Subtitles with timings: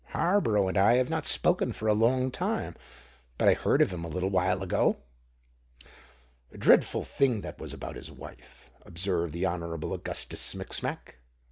[0.13, 2.75] "Harborough and I have not spoken for a long time;
[3.37, 4.97] but I heard of him a little while ago."
[6.51, 11.19] "A dreadful thing that was about his wife," observed the Honourable Augustus Smicksmack.